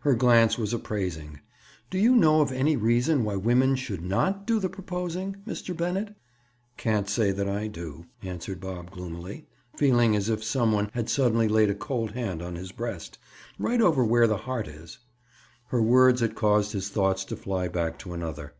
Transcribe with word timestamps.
Her 0.00 0.12
glance 0.14 0.58
was 0.58 0.74
appraising. 0.74 1.40
"Do 1.88 1.96
you 1.98 2.14
know 2.14 2.42
of 2.42 2.52
any 2.52 2.76
reason 2.76 3.24
why 3.24 3.36
women 3.36 3.76
should 3.76 4.02
not 4.02 4.46
do 4.46 4.60
the 4.60 4.68
proposing, 4.68 5.36
Mr. 5.48 5.74
Bennett?" 5.74 6.14
"Can't 6.76 7.08
say 7.08 7.30
that 7.32 7.48
I 7.48 7.66
do," 7.66 8.04
answered 8.22 8.60
Bob 8.60 8.90
gloomily, 8.90 9.46
feeling 9.74 10.14
as 10.14 10.28
if 10.28 10.44
some 10.44 10.72
one 10.72 10.90
had 10.92 11.08
suddenly 11.08 11.48
laid 11.48 11.70
a 11.70 11.74
cold 11.74 12.10
hand 12.10 12.42
on 12.42 12.56
his 12.56 12.72
breast, 12.72 13.16
right 13.58 13.80
over 13.80 14.04
where 14.04 14.26
the 14.26 14.36
heart 14.44 14.68
is. 14.68 14.98
Her 15.68 15.80
words 15.80 16.20
had 16.20 16.34
caused 16.34 16.72
his 16.72 16.90
thoughts 16.90 17.24
to 17.24 17.34
fly 17.34 17.66
back 17.66 17.98
to 18.00 18.12
another. 18.12 18.52